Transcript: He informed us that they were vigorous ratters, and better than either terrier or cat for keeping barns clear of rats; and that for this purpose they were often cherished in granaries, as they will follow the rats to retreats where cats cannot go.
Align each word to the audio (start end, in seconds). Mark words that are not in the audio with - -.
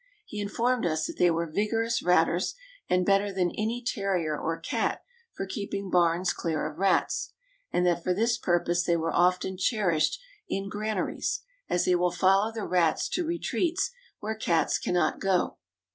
He 0.25 0.39
informed 0.41 0.83
us 0.83 1.05
that 1.05 1.19
they 1.19 1.29
were 1.29 1.45
vigorous 1.45 2.01
ratters, 2.01 2.55
and 2.89 3.05
better 3.05 3.31
than 3.31 3.51
either 3.55 3.85
terrier 3.85 4.35
or 4.35 4.59
cat 4.59 5.03
for 5.31 5.45
keeping 5.45 5.91
barns 5.91 6.33
clear 6.33 6.65
of 6.65 6.79
rats; 6.79 7.33
and 7.71 7.85
that 7.85 8.03
for 8.03 8.11
this 8.11 8.39
purpose 8.39 8.83
they 8.83 8.97
were 8.97 9.13
often 9.13 9.57
cherished 9.57 10.19
in 10.49 10.69
granaries, 10.69 11.41
as 11.69 11.85
they 11.85 11.93
will 11.93 12.09
follow 12.09 12.51
the 12.51 12.65
rats 12.65 13.07
to 13.09 13.23
retreats 13.23 13.91
where 14.19 14.33
cats 14.33 14.79
cannot 14.79 15.19
go. 15.19 15.57